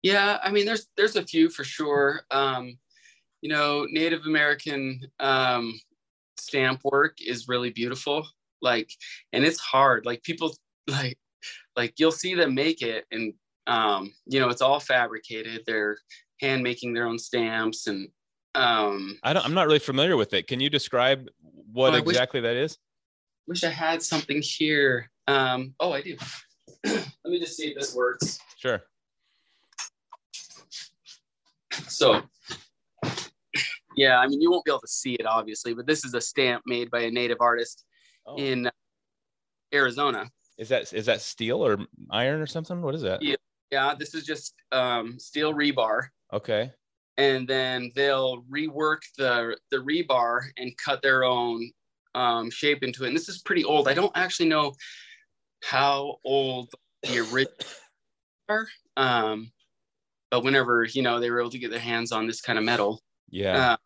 [0.02, 2.22] Yeah, I mean, there's there's a few for sure.
[2.30, 2.78] Um,
[3.40, 5.78] you know, Native American um,
[6.38, 8.26] stamp work is really beautiful.
[8.60, 8.90] Like,
[9.32, 10.04] and it's hard.
[10.06, 10.56] Like people
[10.88, 11.18] like
[11.76, 13.32] like you'll see them make it, and
[13.66, 15.62] um, you know, it's all fabricated.
[15.66, 15.98] They're
[16.40, 18.08] hand making their own stamps and
[18.54, 20.46] um I don't I'm not really familiar with it.
[20.46, 21.28] Can you describe
[21.72, 22.78] what oh, exactly wish, that is?
[23.46, 25.10] Wish I had something here.
[25.26, 26.16] Um, oh, I do.
[26.84, 28.38] Let me just see if this works.
[28.56, 28.82] Sure.
[31.88, 32.22] So,
[33.96, 36.20] yeah, I mean, you won't be able to see it obviously, but this is a
[36.20, 37.84] stamp made by a native artist
[38.26, 38.36] oh.
[38.36, 38.70] in
[39.74, 40.30] Arizona.
[40.58, 41.78] Is that is that steel or
[42.10, 42.82] iron or something?
[42.82, 43.22] What is that?
[43.22, 43.36] Yeah,
[43.70, 46.08] yeah this is just um, steel rebar.
[46.32, 46.72] Okay
[47.16, 51.70] and then they'll rework the the rebar and cut their own
[52.14, 53.09] um, shape into it.
[53.09, 53.88] And this is pretty old.
[53.88, 54.75] I don't actually know
[55.62, 56.70] how old
[57.03, 57.55] the original
[58.48, 59.51] are, um,
[60.31, 62.64] but whenever you know they were able to get their hands on this kind of
[62.64, 63.72] metal, yeah.
[63.72, 63.77] Uh,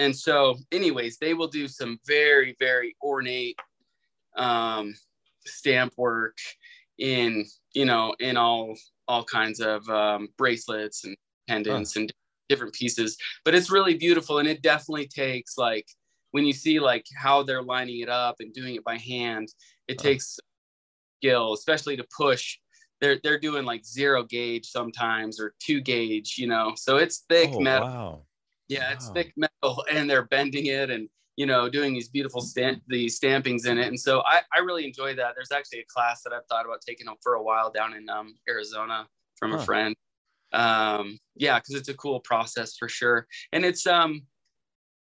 [0.00, 3.58] and so, anyways, they will do some very very ornate
[4.36, 4.94] um,
[5.44, 6.38] stamp work
[6.98, 8.74] in you know in all
[9.06, 11.16] all kinds of um, bracelets and
[11.48, 12.00] pendants huh.
[12.00, 12.12] and
[12.48, 15.86] different pieces but it's really beautiful and it definitely takes like
[16.30, 19.48] when you see like how they're lining it up and doing it by hand
[19.86, 20.08] it huh.
[20.08, 20.38] takes
[21.18, 22.58] skill especially to push
[23.00, 27.50] they're they're doing like zero gauge sometimes or two gauge you know so it's thick
[27.52, 28.22] oh, metal wow.
[28.68, 28.92] yeah wow.
[28.92, 33.18] it's thick metal and they're bending it and you know doing these beautiful stamp these
[33.18, 36.32] stampings in it and so I, I really enjoy that there's actually a class that
[36.32, 39.06] i've thought about taking up for a while down in um, arizona
[39.36, 39.58] from huh.
[39.58, 39.94] a friend
[40.52, 43.26] um yeah because it's a cool process for sure.
[43.52, 44.22] And it's um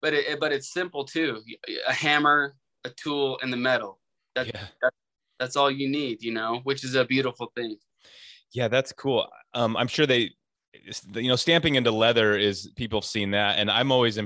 [0.01, 1.41] but it but it's simple too.
[1.88, 3.99] A hammer a tool and the metal.
[4.36, 4.65] That, yeah.
[4.82, 4.93] that
[5.39, 7.77] that's all you need you know which is a beautiful thing.
[8.51, 9.27] Yeah that's cool.
[9.53, 10.32] Um i'm sure they
[11.13, 13.58] you know stamping into leather is people have seen that.
[13.60, 14.19] And i'm always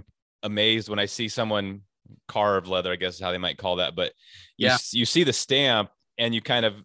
[0.44, 1.82] amazed when i see someone
[2.28, 3.96] carve leather i guess is how they might call that.
[3.96, 4.14] But
[4.58, 4.78] you, yeah.
[4.92, 6.76] you see the stamp and you kind of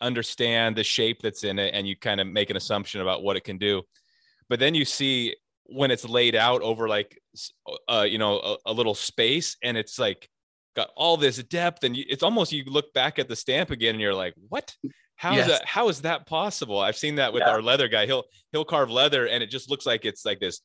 [0.00, 3.36] understand the shape that's in it and you kind of make an assumption about what
[3.36, 3.82] it can do.
[4.48, 5.36] But then you see
[5.66, 7.20] when it's laid out over like
[7.88, 10.28] uh, you know a, a, little space and it's like
[10.74, 13.94] got all this depth and you, it's almost you look back at the stamp again
[13.94, 14.74] and you're like what?
[15.14, 15.46] How yes.
[15.46, 16.78] is that how is that possible?
[16.80, 17.50] I've seen that with yeah.
[17.50, 18.06] our leather guy.
[18.06, 20.60] He'll he'll carve leather and it just looks like it's like this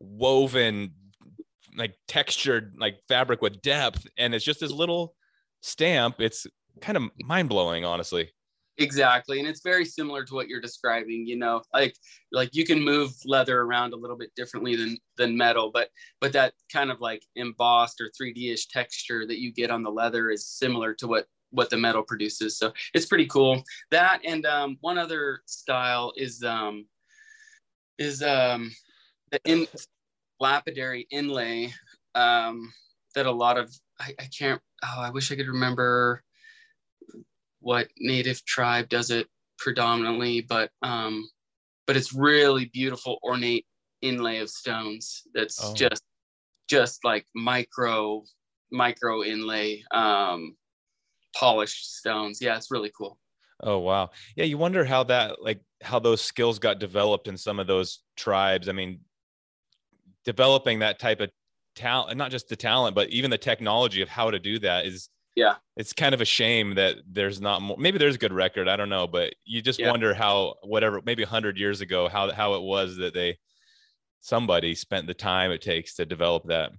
[0.00, 0.92] woven
[1.76, 5.14] like textured like fabric with depth and it's just this little
[5.62, 6.16] stamp.
[6.18, 6.46] It's
[6.80, 8.30] kind of mind-blowing honestly
[8.80, 11.94] exactly and it's very similar to what you're describing you know like
[12.32, 15.90] like you can move leather around a little bit differently than than metal but
[16.20, 20.30] but that kind of like embossed or 3d-ish texture that you get on the leather
[20.30, 23.62] is similar to what what the metal produces so it's pretty cool.
[23.90, 26.86] That and um, one other style is um
[27.98, 28.70] is um
[29.30, 29.66] the in
[30.38, 31.72] lapidary inlay
[32.14, 32.72] um
[33.14, 36.22] that a lot of I, I can't oh i wish i could remember
[37.60, 39.26] what native tribe does it
[39.58, 41.28] predominantly, but um,
[41.86, 43.66] but it's really beautiful, ornate
[44.02, 45.22] inlay of stones.
[45.34, 45.74] That's oh.
[45.74, 46.02] just
[46.68, 48.24] just like micro
[48.72, 50.56] micro inlay um,
[51.36, 52.38] polished stones.
[52.40, 53.18] Yeah, it's really cool.
[53.62, 54.10] Oh wow.
[54.36, 58.00] Yeah, you wonder how that like how those skills got developed in some of those
[58.16, 58.68] tribes.
[58.68, 59.00] I mean,
[60.24, 61.30] developing that type of
[61.74, 65.08] talent, not just the talent, but even the technology of how to do that is
[65.36, 65.54] yeah.
[65.76, 68.76] It's kind of a shame that there's not more maybe there's a good record i
[68.76, 69.90] don't know but you just yeah.
[69.90, 73.38] wonder how whatever maybe 100 years ago how how it was that they
[74.20, 76.72] somebody spent the time it takes to develop that.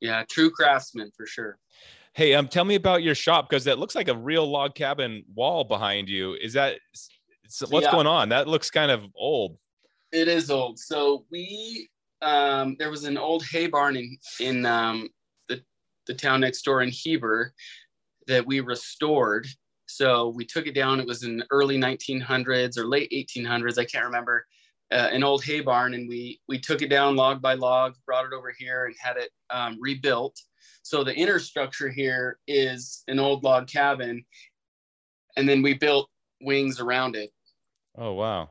[0.00, 1.58] Yeah true craftsman for sure.
[2.14, 5.24] Hey um tell me about your shop because that looks like a real log cabin
[5.34, 6.34] wall behind you.
[6.34, 6.78] Is that
[7.68, 7.92] what's yeah.
[7.92, 8.28] going on?
[8.28, 9.58] That looks kind of old.
[10.12, 10.78] It is old.
[10.78, 11.88] So we
[12.22, 15.08] um there was an old hay barn in in um
[15.48, 15.62] the
[16.06, 17.52] the town next door in heber
[18.26, 19.46] that we restored.
[19.86, 21.00] So we took it down.
[21.00, 23.78] It was in the early 1900s or late 1800s.
[23.78, 24.46] I can't remember.
[24.92, 28.24] Uh, an old hay barn, and we we took it down log by log, brought
[28.24, 30.40] it over here, and had it um, rebuilt.
[30.82, 34.24] So the inner structure here is an old log cabin,
[35.36, 36.08] and then we built
[36.40, 37.30] wings around it.
[37.98, 38.50] Oh wow!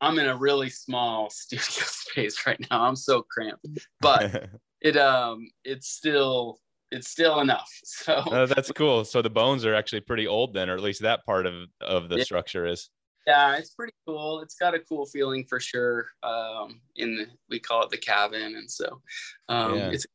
[0.00, 2.82] I'm in a really small studio space right now.
[2.82, 3.66] I'm so cramped,
[4.00, 4.48] but
[4.80, 6.58] it um it's still
[6.94, 7.70] it's still enough.
[7.84, 9.04] So oh, that's cool.
[9.04, 12.08] So the bones are actually pretty old then, or at least that part of of
[12.08, 12.24] the yeah.
[12.24, 12.90] structure is.
[13.26, 14.40] Yeah, it's pretty cool.
[14.40, 16.08] It's got a cool feeling for sure.
[16.22, 19.00] Um, in the, we call it the cabin, and so
[19.48, 19.90] um, yeah.
[19.90, 20.06] it's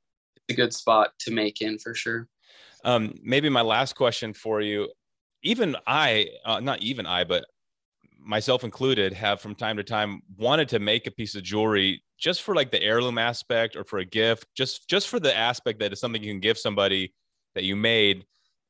[0.50, 2.28] a good spot to make in for sure.
[2.86, 4.92] Um, maybe my last question for you.
[5.42, 7.46] Even I, uh, not even I, but
[8.24, 12.42] myself included, have from time to time wanted to make a piece of jewelry just
[12.42, 15.94] for like the heirloom aspect or for a gift, just just for the aspect that
[15.94, 17.14] is something you can give somebody
[17.56, 18.26] that you made.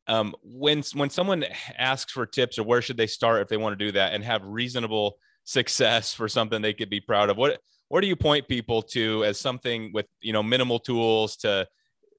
[0.07, 1.45] Um, when when someone
[1.77, 4.23] asks for tips or where should they start if they want to do that and
[4.23, 7.59] have reasonable success for something they could be proud of, what
[7.89, 11.67] where do you point people to as something with you know minimal tools to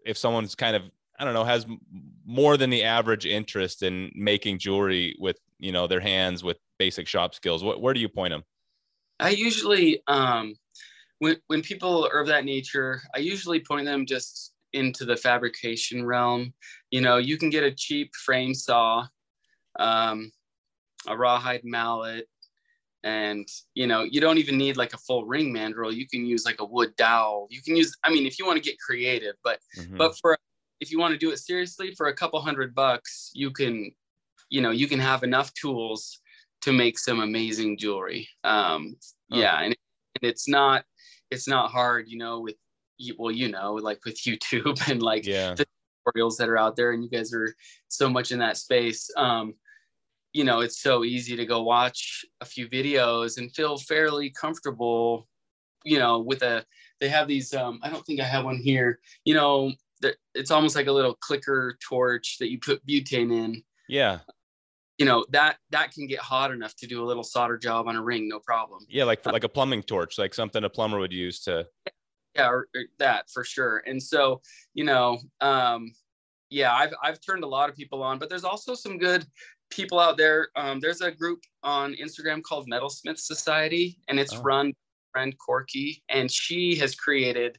[0.04, 0.82] if someone's kind of
[1.18, 1.66] I don't know has
[2.24, 7.06] more than the average interest in making jewelry with you know their hands with basic
[7.06, 7.62] shop skills?
[7.62, 8.42] What where do you point them?
[9.20, 10.54] I usually um,
[11.18, 16.04] when when people are of that nature, I usually point them just into the fabrication
[16.04, 16.54] realm.
[16.90, 19.06] You know, you can get a cheap frame saw,
[19.78, 20.32] um,
[21.06, 22.26] a rawhide mallet,
[23.04, 25.94] and you know, you don't even need like a full ring mandrel.
[25.94, 27.46] You can use like a wood dowel.
[27.50, 29.98] You can use, I mean, if you want to get creative, but mm-hmm.
[29.98, 30.36] but for
[30.80, 33.92] if you want to do it seriously, for a couple hundred bucks, you can,
[34.48, 36.20] you know, you can have enough tools
[36.62, 38.28] to make some amazing jewelry.
[38.44, 38.96] Um,
[39.32, 39.38] oh.
[39.38, 39.76] Yeah, and,
[40.14, 40.84] and it's not
[41.30, 42.56] it's not hard, you know, with
[43.18, 45.54] well, you know, like with YouTube and like yeah.
[45.54, 45.66] the
[46.06, 47.54] tutorials that are out there, and you guys are
[47.88, 49.10] so much in that space.
[49.16, 49.54] Um,
[50.32, 55.26] you know, it's so easy to go watch a few videos and feel fairly comfortable,
[55.84, 56.64] you know, with a
[57.00, 59.72] they have these um, I don't think I have one here, you know,
[60.34, 63.62] it's almost like a little clicker torch that you put butane in.
[63.88, 64.20] Yeah
[65.00, 67.96] you know that that can get hot enough to do a little solder job on
[67.96, 68.84] a ring no problem.
[68.88, 71.66] Yeah like like a plumbing torch like something a plumber would use to
[72.36, 73.82] yeah or, or that for sure.
[73.86, 74.42] And so
[74.74, 75.90] you know um
[76.50, 79.24] yeah i've i've turned a lot of people on but there's also some good
[79.70, 80.48] people out there.
[80.54, 84.42] Um there's a group on instagram called metalsmith society and it's oh.
[84.42, 84.74] run
[85.12, 87.58] friend corky and she has created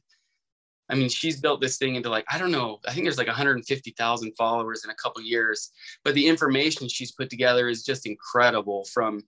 [0.92, 3.26] I mean, she's built this thing into like, I don't know, I think there's like
[3.26, 5.70] 150,000 followers in a couple years,
[6.04, 9.22] but the information she's put together is just incredible from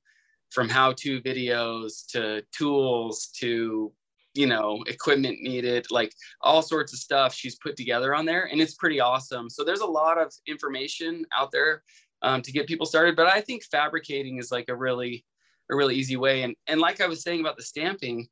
[0.50, 3.92] from how-to videos to tools to
[4.34, 8.60] you know equipment needed like all sorts of stuff she's put together on there and
[8.60, 9.48] it's pretty awesome.
[9.48, 11.82] So there's a lot of information out there
[12.22, 15.24] um, to get people started but i think fabricating is like a really
[15.70, 16.42] a really easy way.
[16.42, 18.28] And and like i was saying about the stamping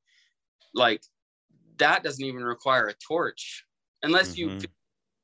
[0.74, 1.02] like
[1.82, 3.64] that doesn't even require a torch
[4.02, 4.58] unless mm-hmm.
[4.58, 4.60] you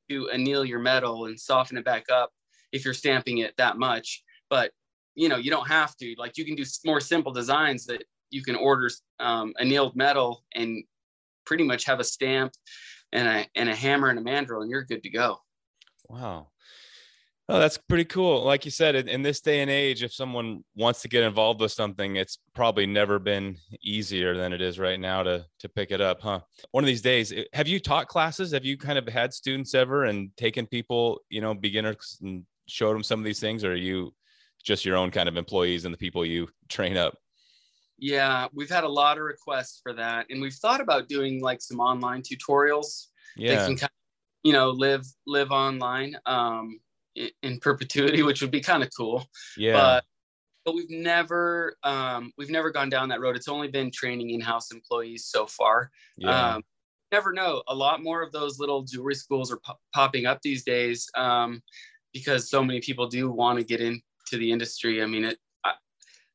[0.09, 2.31] to anneal your metal and soften it back up
[2.71, 4.23] if you're stamping it that much.
[4.49, 4.71] But
[5.15, 6.15] you know you don't have to.
[6.17, 10.83] Like you can do more simple designs that you can order um, annealed metal and
[11.45, 12.53] pretty much have a stamp
[13.11, 15.37] and a and a hammer and a mandrel and you're good to go.
[16.07, 16.47] Wow
[17.51, 18.43] Oh, that's pretty cool.
[18.43, 21.61] Like you said, in, in, this day and age, if someone wants to get involved
[21.61, 25.89] with something, it's probably never been easier than it is right now to to pick
[25.89, 26.41] it up, huh?
[26.71, 28.51] One of these days, have you taught classes?
[28.51, 32.93] Have you kind of had students ever and taken people, you know, beginners and showed
[32.93, 34.13] them some of these things, or are you
[34.63, 37.17] just your own kind of employees and the people you train up?
[37.97, 41.63] Yeah, we've had a lot of requests for that, and we've thought about doing like
[41.63, 43.07] some online tutorials.
[43.35, 46.15] Yeah, they can kind of, you know, live live online.
[46.27, 46.79] Um,
[47.43, 49.25] in perpetuity, which would be kind of cool.
[49.57, 49.73] Yeah.
[49.73, 50.03] But,
[50.65, 53.35] but we've never um, we've never gone down that road.
[53.35, 55.91] It's only been training in-house employees so far.
[56.17, 56.55] Yeah.
[56.55, 56.63] Um,
[57.11, 57.63] never know.
[57.67, 61.61] A lot more of those little jewelry schools are po- popping up these days um,
[62.13, 64.03] because so many people do want to get into
[64.33, 65.01] the industry.
[65.01, 65.37] I mean, it.
[65.63, 65.73] I,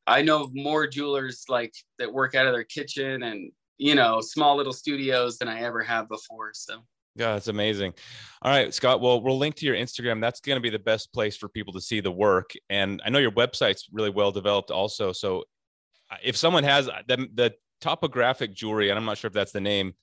[0.07, 4.55] I know more jewelers like that work out of their kitchen and you know, small
[4.55, 6.51] little studios than I ever have before.
[6.53, 6.81] So.
[7.15, 7.93] Yeah, that's amazing.
[8.41, 8.99] All right, Scott.
[8.99, 10.19] Well, we'll link to your Instagram.
[10.19, 12.51] That's going to be the best place for people to see the work.
[12.69, 15.13] And I know your website's really well developed also.
[15.13, 15.45] So
[16.11, 19.53] uh, if someone has uh, the, the topographic jewelry, and I'm not sure if that's
[19.53, 19.93] the name,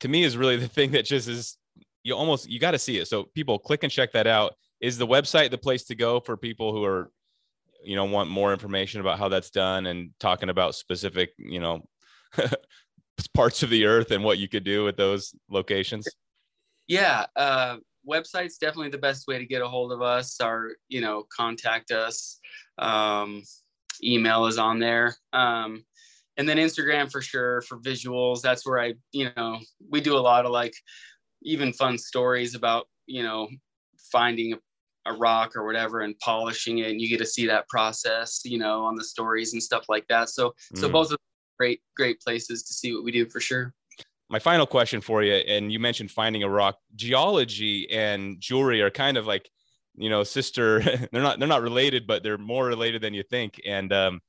[0.00, 1.58] to me is really the thing that just is
[2.02, 3.08] you almost you got to see it.
[3.08, 4.54] So people click and check that out.
[4.80, 7.10] Is the website the place to go for people who are,
[7.82, 11.82] you know, want more information about how that's done and talking about specific, you know,
[13.34, 16.06] parts of the earth and what you could do with those locations?
[16.86, 17.76] Yeah, uh,
[18.08, 21.90] website's definitely the best way to get a hold of us or you know contact
[21.90, 22.38] us.
[22.78, 23.42] Um,
[24.02, 25.16] email is on there.
[25.32, 25.84] Um,
[26.36, 28.40] and then Instagram for sure for visuals.
[28.40, 29.60] That's where I, you know,
[29.90, 30.74] we do a lot of like
[31.42, 33.48] even fun stories about, you know,
[34.10, 34.58] finding a,
[35.06, 36.90] a rock or whatever and polishing it.
[36.90, 40.06] And you get to see that process, you know, on the stories and stuff like
[40.08, 40.28] that.
[40.28, 40.78] So, mm.
[40.78, 41.18] so both of
[41.58, 43.72] great, great places to see what we do for sure.
[44.34, 46.76] My final question for you, and you mentioned finding a rock.
[46.96, 49.48] Geology and jewelry are kind of like,
[49.94, 50.80] you know, sister.
[51.12, 53.60] they're not they're not related, but they're more related than you think.
[53.64, 54.20] And um,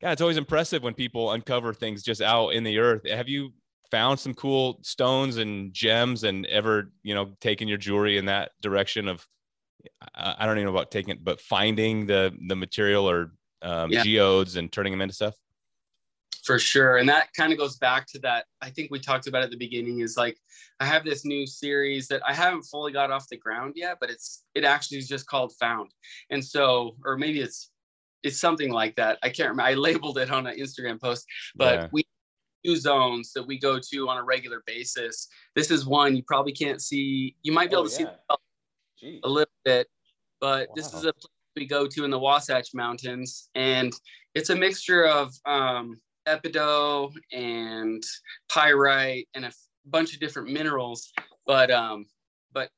[0.00, 3.10] yeah, it's always impressive when people uncover things just out in the earth.
[3.10, 3.52] Have you
[3.90, 8.52] found some cool stones and gems and ever, you know, taken your jewelry in that
[8.62, 9.26] direction of,
[10.14, 13.32] I don't even know about taking it, but finding the, the material or
[13.62, 14.04] um, yeah.
[14.04, 15.34] geodes and turning them into stuff?
[16.44, 16.98] For sure.
[16.98, 18.46] And that kind of goes back to that.
[18.60, 20.36] I think we talked about at the beginning is like,
[20.80, 24.10] I have this new series that I haven't fully got off the ground yet, but
[24.10, 25.90] it's, it actually is just called Found.
[26.30, 27.70] And so, or maybe it's
[28.24, 29.18] it's something like that.
[29.22, 29.68] I can't remember.
[29.68, 31.88] I labeled it on an Instagram post, but yeah.
[31.92, 32.04] we
[32.64, 35.28] two zones that we go to on a regular basis.
[35.54, 37.36] This is one you probably can't see.
[37.42, 38.36] You might be able oh, to yeah.
[38.98, 39.86] see a little bit,
[40.40, 40.74] but wow.
[40.74, 43.92] this is a place we go to in the Wasatch Mountains, and
[44.34, 48.02] it's a mixture of um, epidote and
[48.48, 49.52] pyrite and a
[49.86, 51.12] bunch of different minerals.
[51.46, 52.06] But um,
[52.52, 52.70] but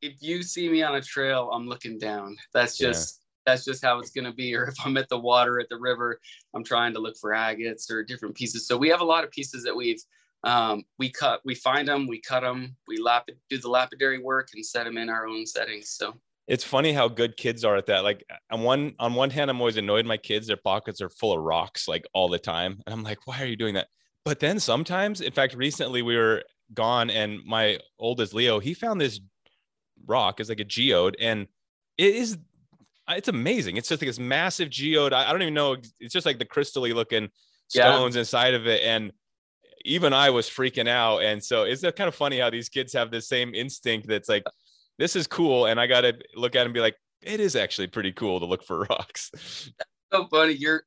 [0.00, 2.36] if you see me on a trail, I'm looking down.
[2.52, 4.54] That's just that's just how it's going to be.
[4.56, 6.20] Or if I'm at the water at the river,
[6.54, 8.66] I'm trying to look for agates or different pieces.
[8.66, 10.02] So we have a lot of pieces that we've
[10.44, 14.48] um, we cut, we find them, we cut them, we lap do the lapidary work
[14.54, 15.90] and set them in our own settings.
[15.90, 16.14] So
[16.46, 18.04] it's funny how good kids are at that.
[18.04, 21.32] Like on one on one hand, I'm always annoyed my kids, their pockets are full
[21.32, 22.80] of rocks like all the time.
[22.86, 23.88] And I'm like, why are you doing that?
[24.24, 29.00] But then sometimes, in fact, recently we were gone and my oldest Leo, he found
[29.00, 29.20] this
[30.06, 31.46] rock, is like a geode, and
[31.98, 32.38] it is
[33.08, 33.76] it's amazing.
[33.76, 35.12] It's just like this massive geode.
[35.12, 35.76] I, I don't even know.
[36.00, 37.28] It's just like the crystally looking
[37.68, 38.20] stones yeah.
[38.20, 38.82] inside of it.
[38.82, 39.12] And
[39.84, 41.18] even I was freaking out.
[41.18, 44.28] And so it's uh, kind of funny how these kids have the same instinct that's
[44.28, 44.44] like,
[44.98, 45.66] this is cool.
[45.66, 48.40] And I got to look at it and be like, it is actually pretty cool
[48.40, 49.30] to look for rocks.
[50.12, 50.52] so funny.
[50.52, 50.84] You're,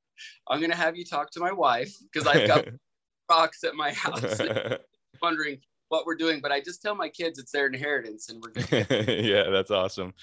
[0.47, 2.65] I'm going to have you talk to my wife because I've got
[3.29, 4.39] rocks at my house.
[5.21, 5.59] wondering,
[5.95, 9.07] what we're doing, but I just tell my kids it's their inheritance and we're good.
[9.25, 10.13] yeah, that's awesome.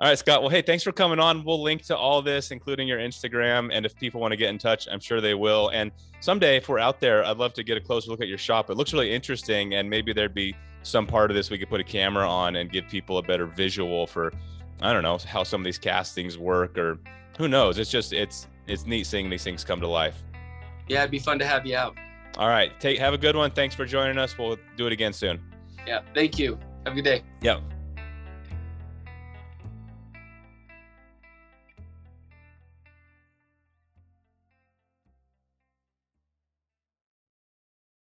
[0.00, 0.42] All right, Scott.
[0.42, 1.44] Well, hey, thanks for coming on.
[1.44, 3.70] We'll link to all this, including your Instagram.
[3.72, 5.68] And if people want to get in touch, I'm sure they will.
[5.68, 8.38] And someday, if we're out there, I'd love to get a closer look at your
[8.38, 8.70] shop.
[8.70, 9.74] It looks really interesting.
[9.74, 12.70] And maybe there'd be some part of this we could put a camera on and
[12.70, 14.32] give people a better visual for,
[14.82, 16.98] I don't know, how some of these castings work or
[17.38, 17.78] who knows.
[17.78, 20.22] It's just, it's, it's neat seeing these things come to life.
[20.88, 21.96] Yeah, it'd be fun to have you out.
[22.38, 22.78] All right.
[22.80, 23.50] Take have a good one.
[23.50, 24.36] Thanks for joining us.
[24.38, 25.40] We'll do it again soon.
[25.86, 26.00] Yeah.
[26.14, 26.58] Thank you.
[26.84, 27.22] Have a good day.
[27.42, 27.62] Yep.